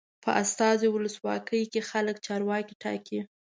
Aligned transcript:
په 0.23 0.29
استازي 0.41 0.87
ولسواکۍ 0.91 1.61
کې 1.71 1.81
خلک 1.89 2.15
چارواکي 2.25 2.75
ټاکي. 2.83 3.19